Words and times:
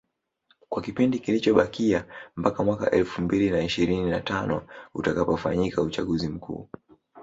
kwa 0.69 0.81
kipindi 0.81 1.19
kilichobakia 1.19 2.05
mpaka 2.35 2.63
mwaka 2.63 2.91
elfu 2.91 3.21
mbili 3.21 3.49
na 3.51 3.63
ishirini 3.63 4.09
na 4.11 4.21
tano 4.21 4.67
utakapofanyika 4.93 5.81
uchaguzi 5.81 6.27
mkuu 6.29 6.69